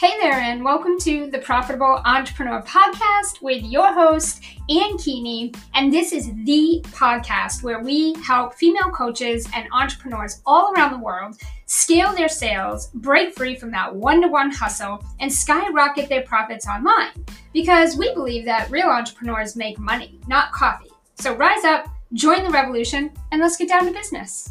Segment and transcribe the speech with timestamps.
[0.00, 5.52] Hey there, and welcome to the Profitable Entrepreneur Podcast with your host, Ann Keeney.
[5.74, 11.04] And this is the podcast where we help female coaches and entrepreneurs all around the
[11.04, 11.36] world
[11.66, 16.66] scale their sales, break free from that one to one hustle, and skyrocket their profits
[16.66, 17.26] online.
[17.52, 20.92] Because we believe that real entrepreneurs make money, not coffee.
[21.16, 24.50] So rise up, join the revolution, and let's get down to business.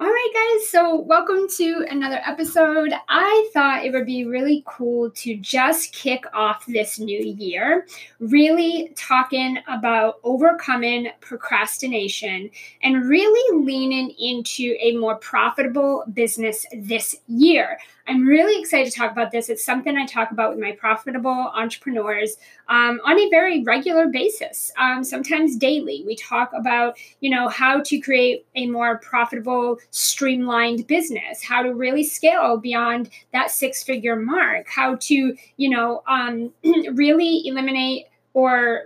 [0.00, 2.90] All right, guys, so welcome to another episode.
[3.10, 7.86] I thought it would be really cool to just kick off this new year,
[8.18, 12.48] really talking about overcoming procrastination
[12.82, 17.78] and really leaning into a more profitable business this year.
[18.10, 19.48] I'm really excited to talk about this.
[19.48, 22.38] It's something I talk about with my profitable entrepreneurs
[22.68, 26.02] um, on a very regular basis, um, sometimes daily.
[26.04, 31.72] We talk about, you know, how to create a more profitable, streamlined business, how to
[31.72, 36.52] really scale beyond that six figure mark, how to, you know, um,
[36.94, 38.82] really eliminate or,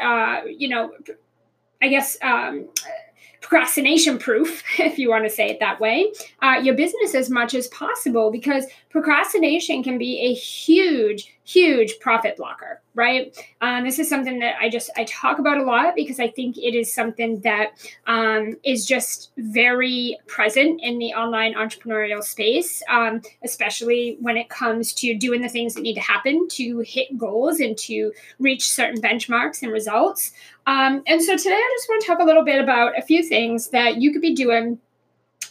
[0.00, 0.92] uh, you know,
[1.82, 2.68] I guess, um,
[3.40, 7.54] procrastination proof, if you want to say it that way, uh, your business as much
[7.54, 13.34] as possible because procrastination can be a huge, huge profit blocker, right?
[13.62, 16.58] Um, this is something that I just I talk about a lot because I think
[16.58, 17.70] it is something that
[18.06, 24.92] um, is just very present in the online entrepreneurial space, um, especially when it comes
[24.94, 29.00] to doing the things that need to happen to hit goals and to reach certain
[29.00, 30.32] benchmarks and results.
[30.66, 33.26] Um, and so today I just want to talk a little bit about a few
[33.26, 34.78] things that you could be doing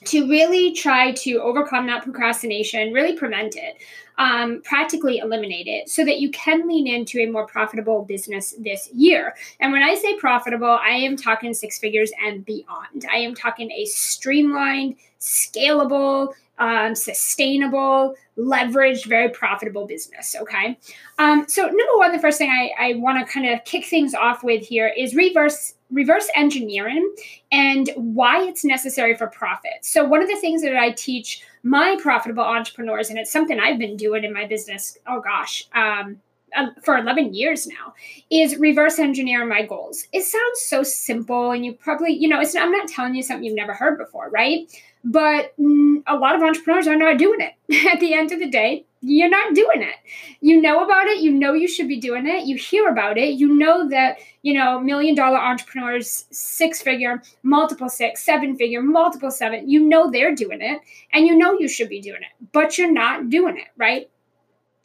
[0.05, 3.77] to really try to overcome that procrastination, really prevent it,
[4.17, 8.89] um, practically eliminate it, so that you can lean into a more profitable business this
[8.93, 9.35] year.
[9.59, 13.05] And when I say profitable, I am talking six figures and beyond.
[13.11, 20.35] I am talking a streamlined, scalable, um, sustainable, leveraged, very profitable business.
[20.39, 20.77] Okay.
[21.19, 24.13] Um, so number one, the first thing I, I want to kind of kick things
[24.13, 27.15] off with here is reverse reverse engineering
[27.51, 29.71] and why it's necessary for profit.
[29.81, 33.79] So one of the things that I teach my profitable entrepreneurs, and it's something I've
[33.79, 34.97] been doing in my business.
[35.07, 35.65] Oh gosh.
[35.73, 36.19] Um,
[36.55, 37.93] uh, for 11 years now
[38.29, 40.05] is reverse engineer my goals.
[40.13, 43.43] It sounds so simple and you probably, you know, it's I'm not telling you something
[43.43, 44.71] you've never heard before, right?
[45.03, 47.87] But mm, a lot of entrepreneurs are not doing it.
[47.93, 49.95] At the end of the day, you're not doing it.
[50.41, 53.35] You know about it, you know you should be doing it, you hear about it,
[53.35, 59.31] you know that, you know, million dollar entrepreneurs, six figure, multiple six, seven figure, multiple
[59.31, 60.81] seven, you know they're doing it
[61.13, 64.09] and you know you should be doing it, but you're not doing it, right?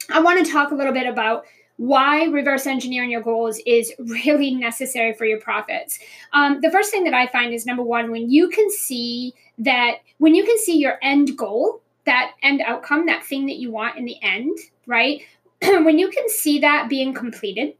[0.09, 1.45] I want to talk a little bit about
[1.77, 5.99] why reverse engineering your goals is really necessary for your profits.
[6.31, 9.97] Um, the first thing that I find is number one, when you can see that,
[10.19, 13.97] when you can see your end goal, that end outcome, that thing that you want
[13.97, 15.21] in the end, right?
[15.61, 17.73] when you can see that being completed,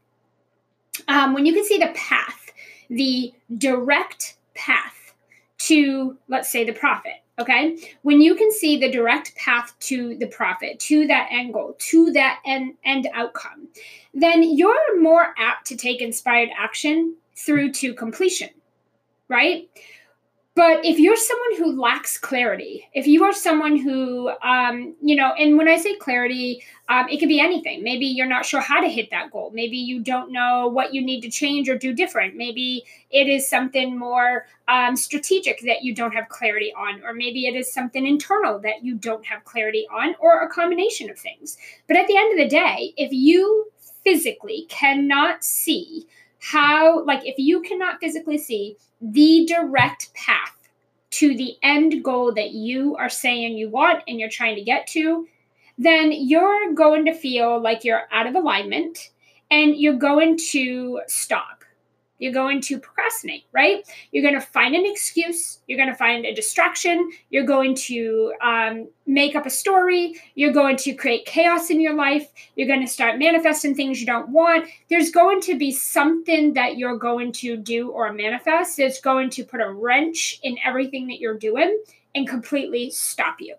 [1.08, 2.50] um, when you can see the path,
[2.88, 5.14] the direct path
[5.58, 7.76] to, let's say, the profit, Okay.
[8.02, 12.12] When you can see the direct path to the profit, to that end goal, to
[12.12, 13.68] that end, end outcome,
[14.12, 18.50] then you're more apt to take inspired action through to completion,
[19.28, 19.68] right?
[20.56, 25.32] But if you're someone who lacks clarity, if you are someone who, um, you know,
[25.32, 27.82] and when I say clarity, um, it could be anything.
[27.82, 29.50] Maybe you're not sure how to hit that goal.
[29.52, 32.36] Maybe you don't know what you need to change or do different.
[32.36, 37.48] Maybe it is something more um, strategic that you don't have clarity on, or maybe
[37.48, 41.58] it is something internal that you don't have clarity on, or a combination of things.
[41.88, 43.72] But at the end of the day, if you
[44.04, 46.06] physically cannot see
[46.44, 50.68] how, like, if you cannot physically see the direct path
[51.10, 54.86] to the end goal that you are saying you want and you're trying to get
[54.88, 55.26] to,
[55.78, 59.10] then you're going to feel like you're out of alignment
[59.50, 61.53] and you're going to stop
[62.24, 63.86] you're going to procrastinate, right?
[64.10, 65.58] You're going to find an excuse.
[65.66, 67.10] You're going to find a distraction.
[67.28, 70.14] You're going to um, make up a story.
[70.34, 72.26] You're going to create chaos in your life.
[72.56, 74.68] You're going to start manifesting things you don't want.
[74.88, 79.44] There's going to be something that you're going to do or manifest that's going to
[79.44, 81.78] put a wrench in everything that you're doing
[82.14, 83.54] and completely stop you.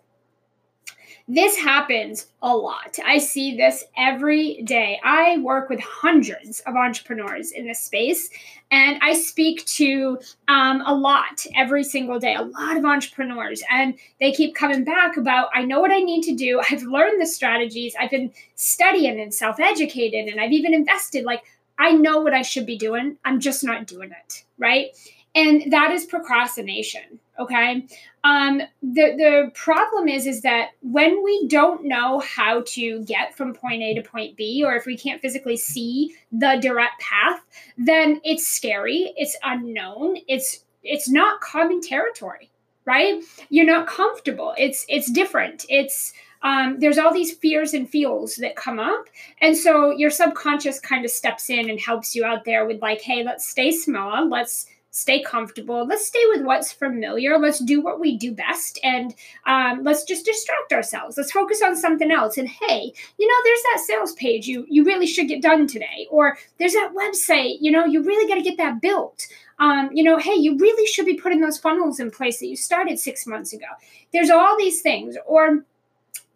[1.28, 3.00] This happens a lot.
[3.04, 5.00] I see this every day.
[5.04, 8.30] I work with hundreds of entrepreneurs in this space,
[8.70, 13.96] and I speak to um, a lot every single day, a lot of entrepreneurs, and
[14.20, 16.62] they keep coming back about I know what I need to do.
[16.70, 21.26] I've learned the strategies, I've been studying and self educated, and I've even invested.
[21.26, 21.44] Like,
[21.80, 24.90] I know what I should be doing, I'm just not doing it, right?
[25.34, 27.20] And that is procrastination.
[27.40, 27.86] Okay.
[28.26, 33.54] Um, the the problem is is that when we don't know how to get from
[33.54, 37.42] point A to point B, or if we can't physically see the direct path,
[37.78, 39.14] then it's scary.
[39.16, 40.18] It's unknown.
[40.28, 42.52] It's it's not common territory,
[42.84, 43.24] right?
[43.50, 44.56] You're not comfortable.
[44.58, 45.66] It's it's different.
[45.70, 46.12] It's
[46.42, 49.06] um, there's all these fears and feels that come up.
[49.42, 53.02] And so your subconscious kind of steps in and helps you out there with, like,
[53.02, 54.30] hey, let's stay small.
[54.30, 55.86] Let's stay comfortable.
[55.86, 57.38] Let's stay with what's familiar.
[57.38, 58.80] Let's do what we do best.
[58.82, 59.14] And
[59.46, 61.18] um, let's just distract ourselves.
[61.18, 62.38] Let's focus on something else.
[62.38, 66.08] And hey, you know, there's that sales page you, you really should get done today.
[66.10, 69.28] Or there's that website, you know, you really got to get that built.
[69.60, 72.56] Um, you know, hey, you really should be putting those funnels in place that you
[72.56, 73.68] started six months ago.
[74.14, 75.18] There's all these things.
[75.26, 75.66] Or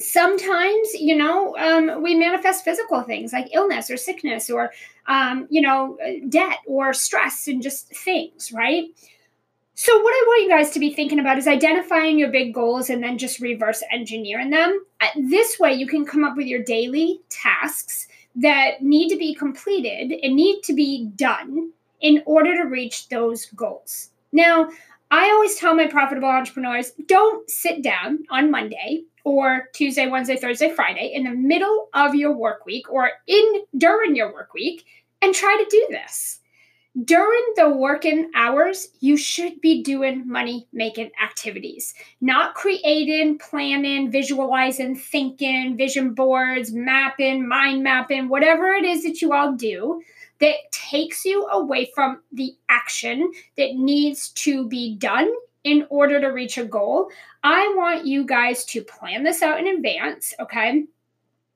[0.02, 4.72] sometimes you know um, we manifest physical things like illness or sickness or
[5.10, 5.98] um, you know
[6.30, 8.86] debt or stress and just things right?
[9.76, 12.90] So what i want you guys to be thinking about is identifying your big goals
[12.90, 14.78] and then just reverse engineering them.
[15.00, 19.34] Uh, this way you can come up with your daily tasks that need to be
[19.34, 21.72] completed and need to be done
[22.02, 24.10] in order to reach those goals.
[24.34, 24.70] Now
[25.12, 30.74] I always tell my profitable entrepreneurs don't sit down on Monday or Tuesday, Wednesday, Thursday,
[30.74, 34.86] Friday in the middle of your work week or in during your work week
[35.22, 36.40] and try to do this.
[37.04, 44.96] During the working hours, you should be doing money making activities, not creating, planning, visualizing,
[44.96, 50.02] thinking, vision boards, mapping, mind mapping, whatever it is that you all do
[50.40, 55.32] that takes you away from the action that needs to be done
[55.64, 57.10] in order to reach a goal.
[57.44, 60.86] I want you guys to plan this out in advance, okay?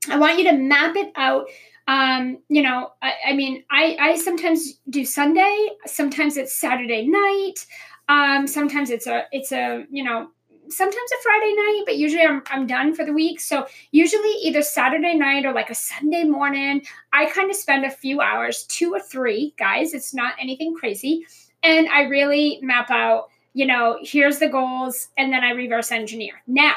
[0.10, 1.48] I want you to map it out.
[1.88, 7.66] Um, you know, I, I mean, I, I sometimes do Sunday, sometimes it's Saturday night,
[8.10, 10.28] um, sometimes it's a it's a you know
[10.70, 13.40] sometimes a Friday night, but usually I'm, I'm done for the week.
[13.40, 17.92] So usually either Saturday night or like a Sunday morning, I kind of spend a
[17.92, 19.94] few hours, two or three, guys.
[19.94, 21.26] It's not anything crazy.
[21.64, 26.42] And I really map out, you know, here's the goals, and then I reverse engineer.
[26.48, 26.76] Now,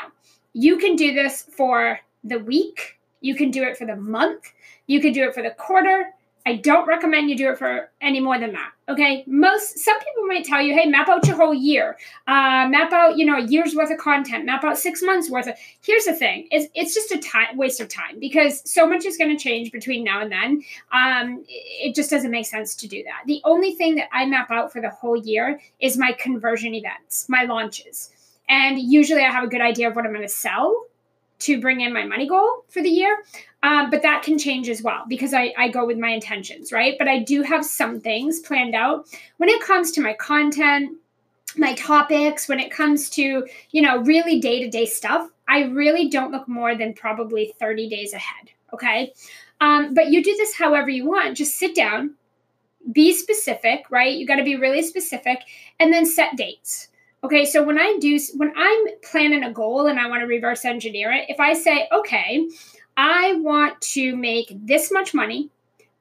[0.52, 4.52] you can do this for the week, you can do it for the month,
[4.86, 6.12] you can do it for the quarter,
[6.46, 8.70] I don't recommend you do it for any more than that.
[8.88, 9.24] Okay.
[9.26, 11.98] Most, some people might tell you, hey, map out your whole year,
[12.28, 15.48] uh, map out, you know, a year's worth of content, map out six months worth
[15.48, 15.54] of.
[15.82, 19.16] Here's the thing it's, it's just a time, waste of time because so much is
[19.16, 20.62] going to change between now and then.
[20.92, 23.22] Um, it just doesn't make sense to do that.
[23.26, 27.28] The only thing that I map out for the whole year is my conversion events,
[27.28, 28.10] my launches.
[28.48, 30.84] And usually I have a good idea of what I'm going to sell
[31.38, 33.24] to bring in my money goal for the year.
[33.62, 36.94] Um, but that can change as well because I, I go with my intentions, right?
[36.98, 39.06] But I do have some things planned out
[39.38, 40.96] when it comes to my content,
[41.56, 45.30] my topics, when it comes to, you know, really day to day stuff.
[45.48, 48.50] I really don't look more than probably 30 days ahead.
[48.72, 49.12] Okay.
[49.60, 51.36] Um, but you do this however you want.
[51.36, 52.14] Just sit down,
[52.92, 54.16] be specific, right?
[54.16, 55.38] You got to be really specific
[55.80, 56.88] and then set dates.
[57.26, 60.64] Okay, so when I do, when I'm planning a goal and I want to reverse
[60.64, 62.48] engineer it, if I say, okay,
[62.96, 65.50] I want to make this much money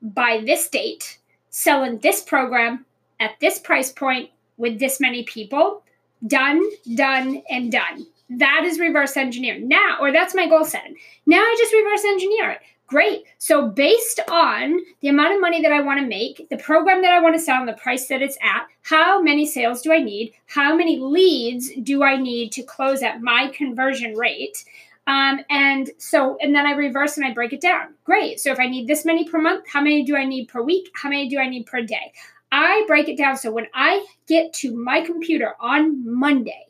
[0.03, 1.17] by this date,
[1.49, 2.85] selling this program
[3.19, 5.81] at this price point with this many people,
[6.27, 6.61] done,
[6.93, 8.05] done, and done.
[8.29, 9.59] That is reverse engineer.
[9.59, 10.95] Now, or that's my goal setting.
[11.25, 12.59] Now I just reverse engineer it.
[12.87, 13.23] Great.
[13.39, 17.13] So, based on the amount of money that I want to make, the program that
[17.13, 19.99] I want to sell, and the price that it's at, how many sales do I
[19.99, 20.33] need?
[20.45, 24.63] How many leads do I need to close at my conversion rate?
[25.07, 27.95] Um, and so, and then I reverse and I break it down.
[28.03, 28.39] Great.
[28.39, 30.91] So, if I need this many per month, how many do I need per week?
[30.93, 32.13] How many do I need per day?
[32.51, 33.35] I break it down.
[33.35, 36.65] So, when I get to my computer on Monday,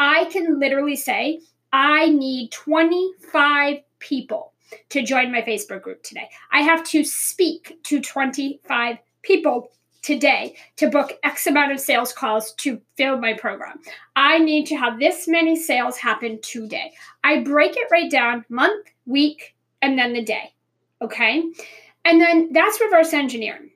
[0.00, 1.42] I can literally say,
[1.72, 4.54] I need 25 people
[4.88, 6.28] to join my Facebook group today.
[6.50, 9.70] I have to speak to 25 people
[10.02, 13.78] today to book X amount of sales calls to fill my program.
[14.16, 16.92] I need to have this many sales happen today.
[17.22, 20.54] I break it right down month, week, and then the day.
[21.02, 21.44] Okay.
[22.06, 23.70] And then that's reverse engineering.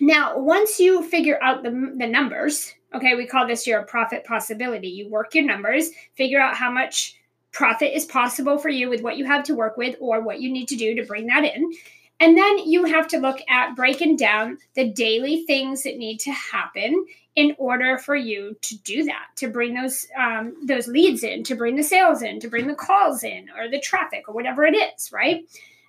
[0.00, 4.88] Now, once you figure out the, the numbers, okay, we call this your profit possibility.
[4.88, 7.16] You work your numbers, figure out how much
[7.52, 10.52] profit is possible for you with what you have to work with or what you
[10.52, 11.72] need to do to bring that in.
[12.18, 16.32] And then you have to look at breaking down the daily things that need to
[16.32, 21.44] happen in order for you to do that, to bring those um, those leads in,
[21.44, 24.64] to bring the sales in, to bring the calls in, or the traffic, or whatever
[24.64, 25.44] it is, right?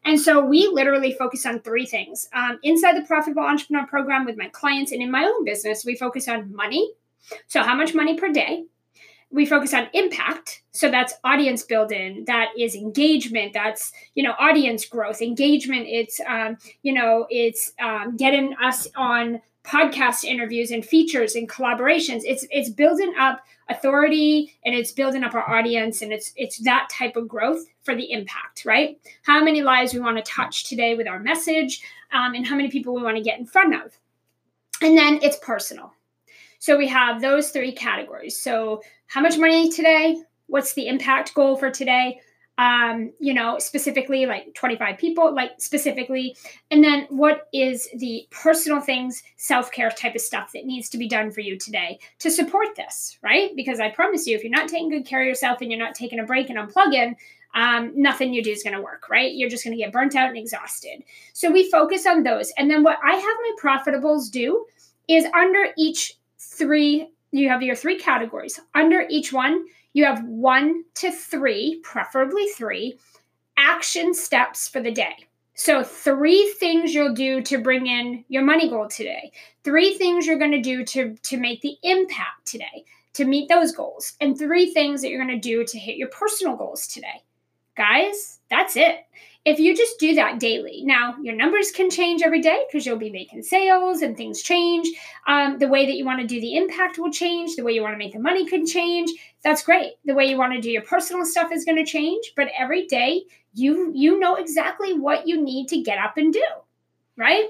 [0.07, 2.29] And so we literally focus on three things.
[2.33, 5.97] Um, inside the Profitable Entrepreneur Program with my clients and in my own business, we
[5.97, 6.89] focus on money.
[7.47, 8.63] So, how much money per day?
[9.29, 14.85] we focus on impact so that's audience building that is engagement that's you know audience
[14.85, 21.35] growth engagement it's um, you know it's um, getting us on podcast interviews and features
[21.35, 26.31] and collaborations it's it's building up authority and it's building up our audience and it's
[26.37, 30.23] it's that type of growth for the impact right how many lives we want to
[30.23, 31.81] touch today with our message
[32.13, 33.97] um, and how many people we want to get in front of
[34.81, 35.91] and then it's personal
[36.59, 38.39] so we have those three categories.
[38.39, 40.21] So how much money today?
[40.47, 42.19] What's the impact goal for today?
[42.57, 46.35] Um, you know, specifically like 25 people, like specifically.
[46.71, 50.97] And then what is the personal things, self care type of stuff that needs to
[50.97, 53.55] be done for you today to support this, right?
[53.55, 55.93] Because I promise you, if you're not taking good care of yourself and you're not
[55.93, 57.15] taking a break and unplugging,
[57.57, 59.33] um, nothing you do is going to work, right?
[59.33, 61.03] You're just going to get burnt out and exhausted.
[61.33, 62.51] So we focus on those.
[62.57, 64.65] And then what I have my profitables do
[65.07, 68.59] is under each three, you have your three categories.
[68.75, 72.97] Under each one, you have one to three, preferably three,
[73.57, 75.15] action steps for the day.
[75.55, 79.31] So, three things you'll do to bring in your money goal today.
[79.63, 83.71] Three things you're going to do to, to make the impact today, to meet those
[83.71, 84.13] goals.
[84.21, 87.23] And three things that you're going to do to hit your personal goals today.
[87.75, 89.07] Guys, that's it
[89.47, 92.97] if you just do that daily, now your numbers can change every day because you'll
[92.97, 94.85] be making sales and things change.
[95.25, 97.55] Um, the way that you want to do the impact will change.
[97.55, 99.09] The way you want to make the money can change.
[99.45, 99.93] That's great.
[100.03, 102.33] The way you want to do your personal stuff is going to change.
[102.35, 103.23] But every day,
[103.53, 106.43] you you know exactly what you need to get up and do,
[107.15, 107.47] right?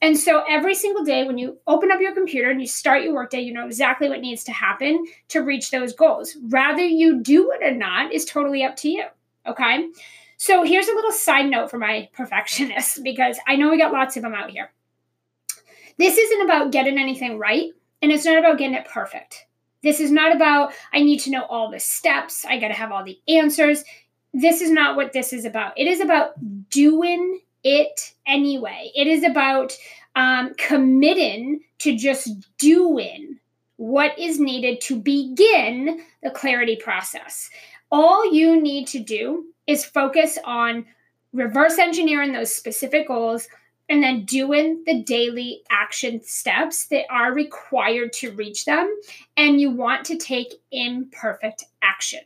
[0.00, 3.12] And so every single day, when you open up your computer and you start your
[3.12, 6.36] workday, you know exactly what needs to happen to reach those goals.
[6.44, 9.06] Rather you do it or not is totally up to you.
[9.48, 9.88] Okay.
[10.42, 14.16] So here's a little side note for my perfectionists because I know we got lots
[14.16, 14.72] of them out here.
[15.98, 17.70] This isn't about getting anything right,
[18.00, 19.44] and it's not about getting it perfect.
[19.82, 22.90] This is not about, I need to know all the steps, I got to have
[22.90, 23.84] all the answers.
[24.32, 25.74] This is not what this is about.
[25.76, 26.32] It is about
[26.70, 28.92] doing it anyway.
[28.94, 29.76] It is about
[30.16, 33.38] um, committing to just doing
[33.76, 37.50] what is needed to begin the clarity process.
[37.90, 40.86] All you need to do is focus on
[41.32, 43.48] reverse engineering those specific goals
[43.88, 48.88] and then doing the daily action steps that are required to reach them.
[49.36, 52.20] And you want to take imperfect action.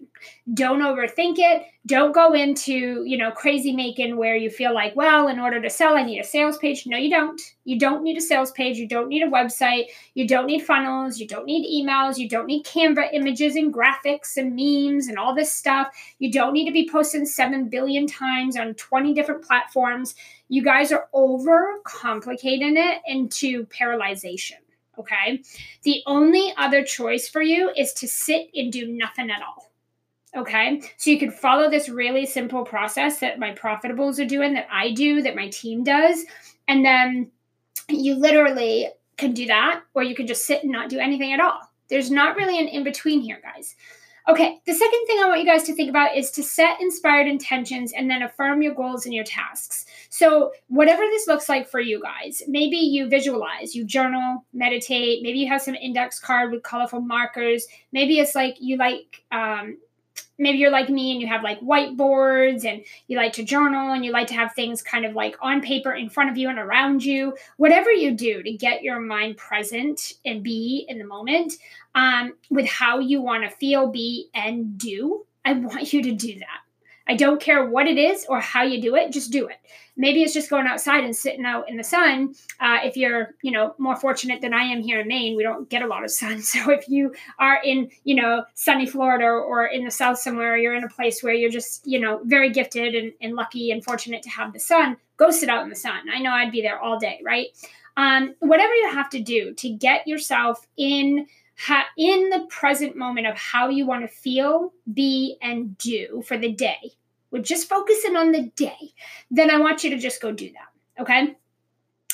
[0.52, 1.66] Don't overthink it.
[1.86, 5.68] Don't go into, you know, crazy making where you feel like, well, in order to
[5.68, 6.86] sell, I need a sales page.
[6.86, 7.40] No, you don't.
[7.64, 8.78] You don't need a sales page.
[8.78, 9.86] You don't need a website.
[10.14, 11.18] You don't need funnels.
[11.18, 12.18] You don't need emails.
[12.18, 15.88] You don't need Canva images and graphics and memes and all this stuff.
[16.18, 20.14] You don't need to be posting 7 billion times on 20 different platforms.
[20.48, 24.63] You guys are over complicating it into paralyzation.
[24.98, 25.42] Okay.
[25.82, 29.70] The only other choice for you is to sit and do nothing at all.
[30.36, 30.82] Okay.
[30.96, 34.92] So you could follow this really simple process that my profitables are doing, that I
[34.92, 36.24] do, that my team does.
[36.66, 37.30] And then
[37.88, 41.40] you literally can do that, or you can just sit and not do anything at
[41.40, 41.60] all.
[41.88, 43.76] There's not really an in between here, guys.
[44.26, 47.26] Okay, the second thing I want you guys to think about is to set inspired
[47.26, 49.84] intentions and then affirm your goals and your tasks.
[50.08, 55.40] So, whatever this looks like for you guys, maybe you visualize, you journal, meditate, maybe
[55.40, 57.66] you have some index card with colorful markers.
[57.92, 59.76] Maybe it's like you like um,
[60.38, 64.04] maybe you're like me and you have like whiteboards and you like to journal and
[64.04, 66.58] you like to have things kind of like on paper in front of you and
[66.58, 71.54] around you whatever you do to get your mind present and be in the moment
[71.94, 76.38] um, with how you want to feel be and do i want you to do
[76.38, 76.63] that
[77.06, 79.56] I don't care what it is or how you do it, just do it.
[79.96, 82.34] Maybe it's just going outside and sitting out in the sun.
[82.60, 85.68] Uh, if you're, you know, more fortunate than I am here in Maine, we don't
[85.68, 86.42] get a lot of sun.
[86.54, 90.74] So if you are in, you know, sunny Florida or in the South somewhere, you're
[90.74, 94.22] in a place where you're just, you know, very gifted and, and lucky and fortunate
[94.22, 96.08] to have the sun, go sit out in the sun.
[96.12, 97.48] I know I'd be there all day, right?
[97.96, 101.26] Um, whatever you have to do to get yourself in
[101.58, 106.36] ha- in the present moment of how you want to feel, be, and do for
[106.36, 106.92] the day,
[107.30, 108.92] with just focusing on the day,
[109.30, 111.02] then I want you to just go do that.
[111.02, 111.36] Okay.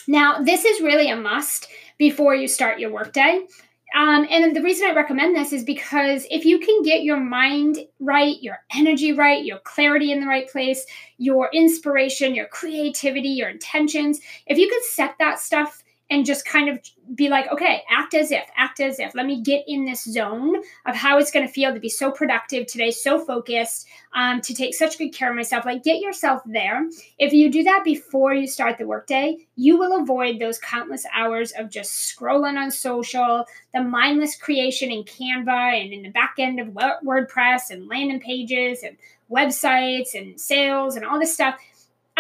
[0.07, 1.69] Now, this is really a must
[1.99, 3.47] before you start your workday.
[3.95, 7.79] Um, and the reason I recommend this is because if you can get your mind
[7.99, 10.87] right, your energy right, your clarity in the right place,
[11.19, 15.80] your inspiration, your creativity, your intentions, if you could set that stuff
[16.11, 16.79] and just kind of
[17.15, 19.15] be like, okay, act as if, act as if.
[19.15, 22.11] Let me get in this zone of how it's going to feel to be so
[22.11, 25.65] productive today, so focused, um, to take such good care of myself.
[25.65, 26.85] Like, get yourself there.
[27.19, 31.53] If you do that before you start the workday, you will avoid those countless hours
[31.53, 36.59] of just scrolling on social, the mindless creation in Canva and in the back end
[36.59, 38.97] of WordPress and landing pages and
[39.31, 41.55] websites and sales and all this stuff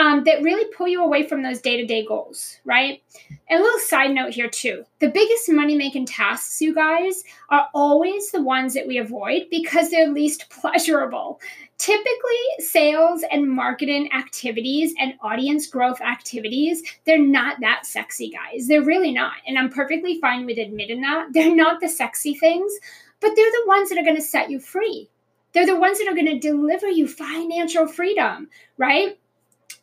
[0.00, 3.02] um, that really pull you away from those day to day goals, right?
[3.50, 7.68] And a little side note here, too the biggest money making tasks, you guys, are
[7.74, 11.38] always the ones that we avoid because they're least pleasurable.
[11.76, 18.66] Typically, sales and marketing activities and audience growth activities, they're not that sexy, guys.
[18.66, 19.34] They're really not.
[19.46, 21.28] And I'm perfectly fine with admitting that.
[21.32, 22.72] They're not the sexy things,
[23.20, 25.08] but they're the ones that are going to set you free.
[25.52, 29.18] They're the ones that are going to deliver you financial freedom, right?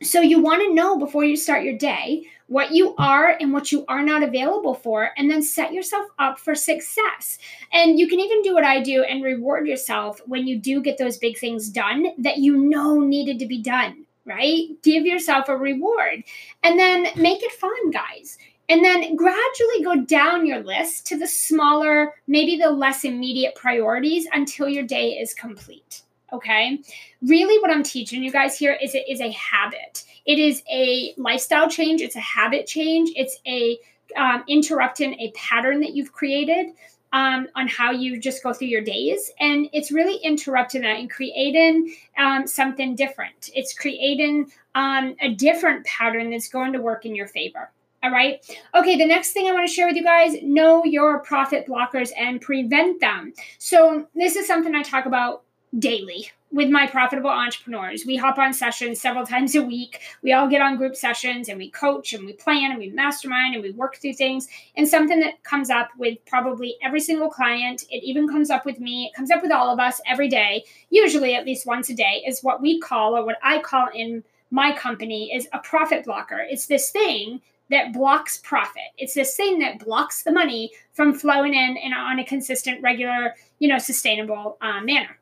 [0.03, 3.71] So you want to know before you start your day what you are and what
[3.71, 7.39] you are not available for, and then set yourself up for success.
[7.73, 10.97] And you can even do what I do and reward yourself when you do get
[10.97, 14.67] those big things done that you know needed to be done, right?
[14.81, 16.23] Give yourself a reward
[16.63, 18.37] and then make it fun, guys.
[18.69, 24.27] And then gradually go down your list to the smaller, maybe the less immediate priorities
[24.31, 26.03] until your day is complete.
[26.33, 26.79] Okay.
[27.21, 30.03] Really, what I'm teaching you guys here is it is a habit.
[30.25, 32.01] It is a lifestyle change.
[32.01, 33.11] It's a habit change.
[33.15, 33.77] It's a
[34.15, 36.67] um, interrupting a pattern that you've created
[37.13, 39.31] um, on how you just go through your days.
[39.39, 43.49] And it's really interrupting that and creating um, something different.
[43.55, 47.71] It's creating um, a different pattern that's going to work in your favor.
[48.03, 48.45] All right.
[48.75, 48.95] Okay.
[48.95, 52.39] The next thing I want to share with you guys know your profit blockers and
[52.39, 53.33] prevent them.
[53.57, 55.43] So, this is something I talk about
[55.77, 58.05] daily with my profitable entrepreneurs.
[58.05, 59.99] We hop on sessions several times a week.
[60.23, 63.53] We all get on group sessions and we coach and we plan and we mastermind
[63.53, 64.47] and we work through things.
[64.75, 68.79] And something that comes up with probably every single client, it even comes up with
[68.79, 71.95] me, it comes up with all of us every day, usually at least once a
[71.95, 76.05] day, is what we call or what I call in my company is a profit
[76.05, 76.39] blocker.
[76.39, 78.93] It's this thing that blocks profit.
[78.97, 83.35] It's this thing that blocks the money from flowing in and on a consistent, regular,
[83.59, 85.17] you know, sustainable uh, manner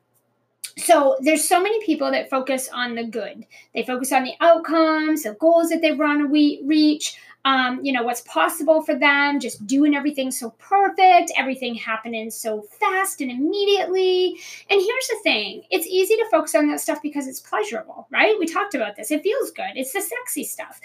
[0.78, 3.46] so there's so many people that focus on the good.
[3.74, 8.02] They focus on the outcomes the goals that they want to reach um, you know
[8.02, 14.38] what's possible for them just doing everything so perfect everything happening so fast and immediately.
[14.68, 18.36] And here's the thing it's easy to focus on that stuff because it's pleasurable right?
[18.38, 19.10] We talked about this.
[19.10, 19.76] It feels good.
[19.76, 20.80] It's the sexy stuff.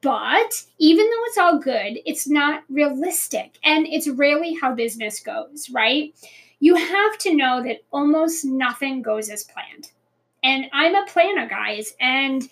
[0.00, 3.58] But even though it's all good it's not realistic.
[3.62, 6.14] And it's rarely how business goes right
[6.64, 9.90] you have to know that almost nothing goes as planned.
[10.42, 12.48] And I'm a planner, guys, and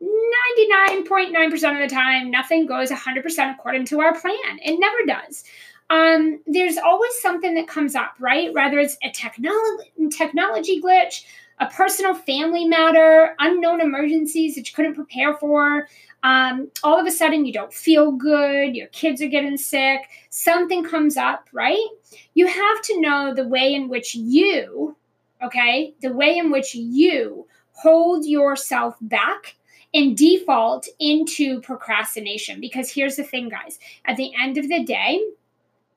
[0.00, 4.58] 99.9% of the time, nothing goes 100% according to our plan.
[4.64, 5.44] It never does.
[5.90, 8.52] Um, there's always something that comes up, right?
[8.52, 11.24] Whether it's a technology technology glitch,
[11.60, 15.86] a personal family matter, unknown emergencies that you couldn't prepare for.
[16.22, 20.84] Um, all of a sudden, you don't feel good, your kids are getting sick, something
[20.84, 21.86] comes up, right?
[22.34, 24.96] You have to know the way in which you,
[25.42, 29.56] okay, the way in which you hold yourself back
[29.94, 32.60] and default into procrastination.
[32.60, 35.20] Because here's the thing, guys at the end of the day,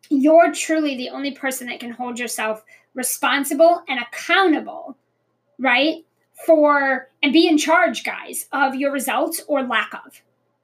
[0.09, 2.63] you're truly the only person that can hold yourself
[2.93, 4.97] responsible and accountable
[5.59, 6.03] right?
[6.45, 10.21] For and be in charge, guys, of your results or lack of,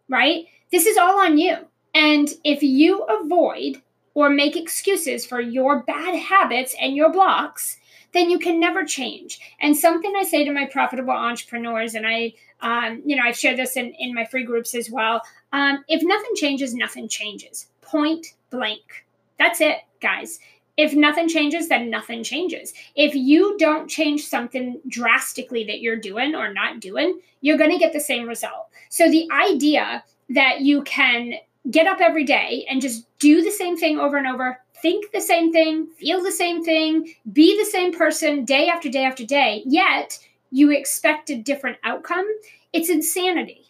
[0.10, 0.45] right?
[0.71, 1.58] This is all on you.
[1.93, 3.82] And if you avoid
[4.13, 7.77] or make excuses for your bad habits and your blocks,
[8.13, 9.39] then you can never change.
[9.62, 13.58] And something I say to my profitable entrepreneurs, and I, um, you know, I've shared
[13.58, 15.21] this in, in my free groups as well.
[15.54, 17.67] Um, if nothing changes, nothing changes.
[17.82, 19.06] Point blank.
[19.39, 20.39] That's it, guys.
[20.82, 22.74] If nothing changes, then nothing changes.
[22.96, 27.78] If you don't change something drastically that you're doing or not doing, you're going to
[27.78, 28.70] get the same result.
[28.89, 31.34] So the idea that you can
[31.70, 35.22] get up every day and just do the same thing over and over, think the
[35.22, 39.62] same thing, feel the same thing, be the same person day after day after day,
[39.67, 40.17] yet
[40.50, 42.26] you expect a different outcome,
[42.74, 43.61] it's insanity.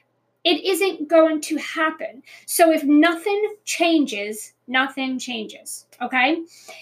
[0.43, 2.23] It isn't going to happen.
[2.45, 5.85] So if nothing changes, nothing changes.
[6.01, 6.41] Okay.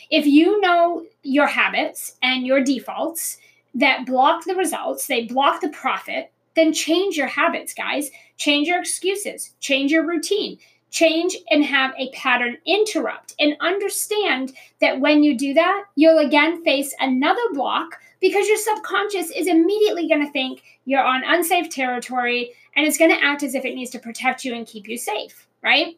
[0.10, 3.38] If you know your habits and your defaults
[3.76, 8.10] that block the results, they block the profit, then change your habits, guys.
[8.38, 10.58] Change your excuses, change your routine,
[10.92, 13.36] change and have a pattern interrupt.
[13.40, 19.32] And understand that when you do that, you'll again face another block because your subconscious
[19.32, 23.56] is immediately going to think you're on unsafe territory and it's going to act as
[23.56, 25.98] if it needs to protect you and keep you safe, right?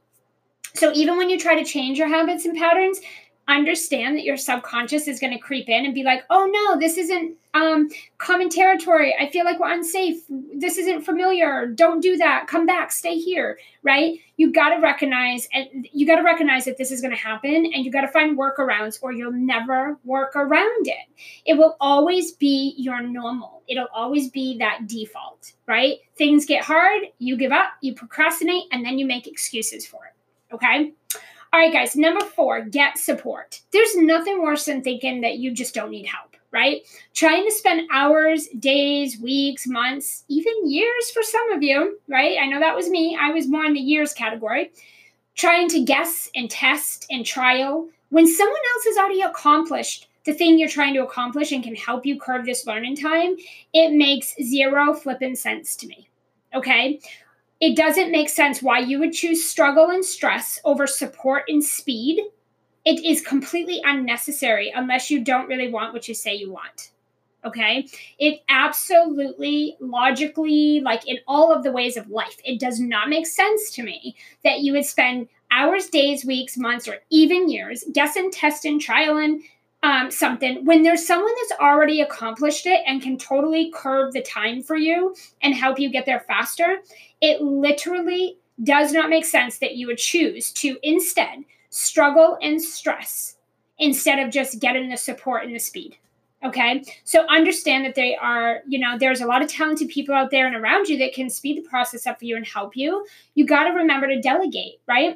[0.74, 3.02] So even when you try to change your habits and patterns,
[3.58, 6.98] understand that your subconscious is going to creep in and be like, oh no, this
[6.98, 9.14] isn't um, common territory.
[9.20, 10.22] I feel like we're unsafe.
[10.54, 11.66] This isn't familiar.
[11.68, 12.48] Don't do that.
[12.48, 12.92] Come back.
[12.92, 13.58] Stay here.
[13.84, 14.20] Right?
[14.38, 17.72] You got to recognize and you got to recognize that this is going to happen,
[17.74, 21.08] and you got to find workarounds, or you'll never work around it.
[21.46, 23.64] It will always be your normal.
[23.68, 25.54] It'll always be that default.
[25.68, 26.00] Right?
[26.16, 27.04] Things get hard.
[27.20, 27.70] You give up.
[27.82, 30.54] You procrastinate, and then you make excuses for it.
[30.56, 30.94] Okay.
[31.54, 33.60] All right, guys, number four, get support.
[33.74, 36.82] There's nothing worse than thinking that you just don't need help, right?
[37.14, 42.38] Trying to spend hours, days, weeks, months, even years for some of you, right?
[42.42, 43.18] I know that was me.
[43.20, 44.72] I was more in the years category.
[45.36, 50.58] Trying to guess and test and trial when someone else has already accomplished the thing
[50.58, 53.36] you're trying to accomplish and can help you curve this learning time,
[53.74, 56.08] it makes zero flipping sense to me.
[56.54, 57.00] Okay
[57.62, 62.20] it doesn't make sense why you would choose struggle and stress over support and speed.
[62.84, 66.92] It is completely unnecessary unless you don't really want what you say you want.
[67.46, 67.88] Okay.
[68.20, 73.28] It absolutely logically, like in all of the ways of life, it does not make
[73.28, 78.32] sense to me that you would spend hours, days, weeks, months, or even years guessing,
[78.32, 79.42] testing, trialing,
[79.84, 84.62] um, something when there's someone that's already accomplished it and can totally curve the time
[84.62, 86.78] for you and help you get there faster,
[87.20, 93.38] it literally does not make sense that you would choose to instead struggle and stress
[93.80, 95.98] instead of just getting the support and the speed.
[96.44, 96.84] Okay.
[97.04, 100.48] So understand that they are, you know, there's a lot of talented people out there
[100.48, 103.06] and around you that can speed the process up for you and help you.
[103.36, 105.16] You got to remember to delegate, right?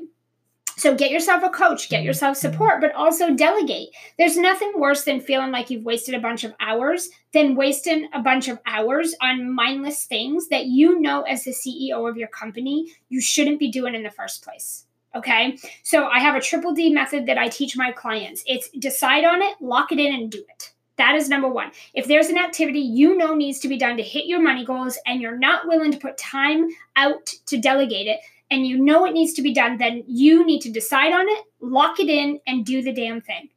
[0.77, 2.07] So get yourself a coach, get mm-hmm.
[2.07, 3.89] yourself support, but also delegate.
[4.17, 8.21] There's nothing worse than feeling like you've wasted a bunch of hours than wasting a
[8.21, 12.91] bunch of hours on mindless things that you know as the CEO of your company
[13.09, 14.85] you shouldn't be doing in the first place.
[15.15, 15.57] Okay?
[15.83, 18.43] So I have a triple D method that I teach my clients.
[18.45, 20.73] It's decide on it, lock it in and do it.
[20.97, 21.71] That is number one.
[21.93, 24.97] If there's an activity you know needs to be done to hit your money goals
[25.05, 28.19] and you're not willing to put time out to delegate it,
[28.51, 31.45] and you know it needs to be done, then you need to decide on it,
[31.59, 33.49] lock it in, and do the damn thing.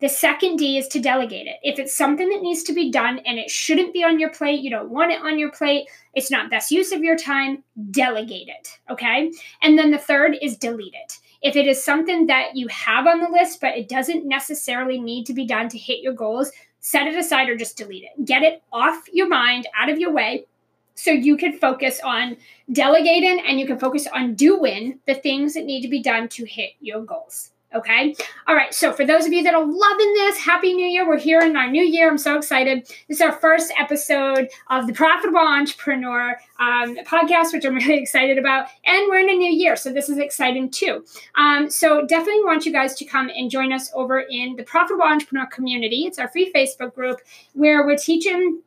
[0.00, 1.56] The second D is to delegate it.
[1.62, 4.60] If it's something that needs to be done and it shouldn't be on your plate,
[4.60, 8.48] you don't want it on your plate, it's not best use of your time, delegate
[8.48, 8.80] it.
[8.90, 9.30] Okay.
[9.62, 11.18] And then the third is delete it.
[11.40, 15.24] If it is something that you have on the list, but it doesn't necessarily need
[15.26, 16.50] to be done to hit your goals,
[16.80, 18.24] set it aside or just delete it.
[18.24, 20.46] Get it off your mind, out of your way,
[20.94, 22.36] so you can focus on
[22.72, 26.44] delegating and you can focus on doing the things that need to be done to
[26.44, 27.52] hit your goals.
[27.74, 28.14] Okay.
[28.46, 28.74] All right.
[28.74, 31.08] So, for those of you that are loving this, Happy New Year.
[31.08, 32.10] We're here in our new year.
[32.10, 32.86] I'm so excited.
[33.08, 38.36] This is our first episode of the Profitable Entrepreneur um, podcast, which I'm really excited
[38.36, 38.66] about.
[38.84, 39.76] And we're in a new year.
[39.76, 41.04] So, this is exciting too.
[41.36, 45.04] Um, so, definitely want you guys to come and join us over in the Profitable
[45.04, 46.04] Entrepreneur community.
[46.04, 47.20] It's our free Facebook group
[47.54, 48.60] where we're teaching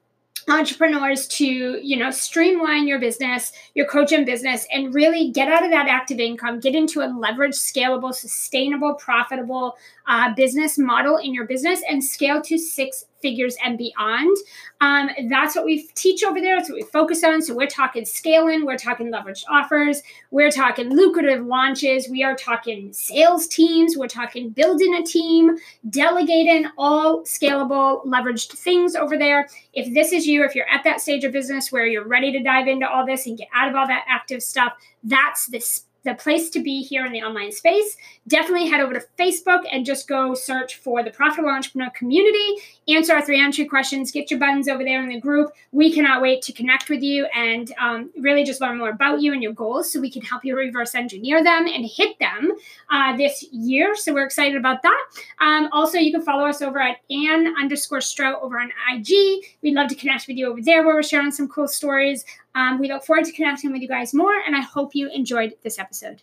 [0.47, 5.71] entrepreneurs to you know streamline your business your coaching business and really get out of
[5.71, 9.75] that active income get into a leveraged scalable sustainable profitable
[10.07, 14.37] uh, business model in your business and scale to six figures and beyond.
[14.81, 16.55] Um, that's what we teach over there.
[16.55, 17.41] That's what we focus on.
[17.41, 22.93] So we're talking scaling, we're talking leveraged offers, we're talking lucrative launches, we are talking
[22.93, 25.57] sales teams, we're talking building a team,
[25.89, 29.49] delegating all scalable, leveraged things over there.
[29.73, 32.43] If this is you, if you're at that stage of business where you're ready to
[32.43, 36.13] dive into all this and get out of all that active stuff, that's this the
[36.13, 37.97] place to be here in the online space.
[38.27, 42.61] Definitely head over to Facebook and just go search for the Profitable Entrepreneur Community.
[42.87, 44.11] Answer our three entry questions.
[44.11, 45.51] Get your buttons over there in the group.
[45.71, 49.33] We cannot wait to connect with you and um, really just learn more about you
[49.33, 52.53] and your goals so we can help you reverse engineer them and hit them
[52.91, 53.95] uh, this year.
[53.95, 55.05] So we're excited about that.
[55.41, 59.43] Um, also, you can follow us over at Ann underscore Strout over on IG.
[59.63, 62.25] We'd love to connect with you over there where we're sharing some cool stories.
[62.55, 65.55] Um, we look forward to connecting with you guys more, and I hope you enjoyed
[65.61, 66.21] this episode.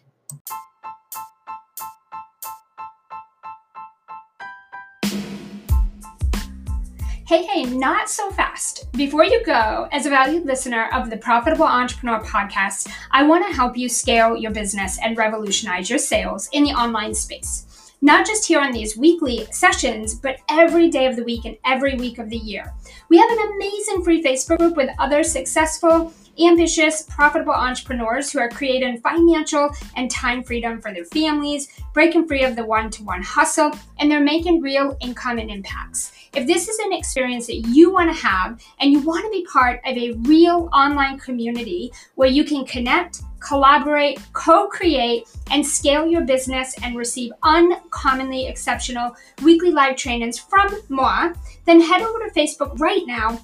[7.28, 8.90] Hey, hey, not so fast.
[8.92, 13.54] Before you go, as a valued listener of the Profitable Entrepreneur podcast, I want to
[13.54, 17.66] help you scale your business and revolutionize your sales in the online space
[18.02, 21.94] not just here on these weekly sessions, but every day of the week and every
[21.94, 22.74] week of the year.
[23.08, 28.48] We have an amazing free Facebook group with other successful ambitious, profitable entrepreneurs who are
[28.48, 33.22] creating financial and time freedom for their families, breaking free of the one to one
[33.22, 36.12] hustle, and they're making real income and impacts.
[36.34, 39.46] If this is an experience that you want to have and you want to be
[39.52, 46.06] part of a real online community where you can connect, collaborate, co create, and scale
[46.06, 51.32] your business and receive uncommonly exceptional weekly live trainings from moi,
[51.66, 53.38] then head over to Facebook right now.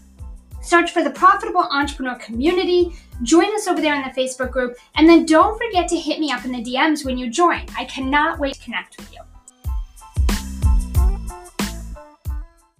[0.60, 2.94] Search for the Profitable Entrepreneur Community.
[3.22, 4.76] Join us over there in the Facebook group.
[4.96, 7.66] And then don't forget to hit me up in the DMs when you join.
[7.76, 9.20] I cannot wait to connect with you.